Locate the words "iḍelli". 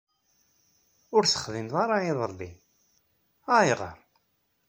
2.11-2.51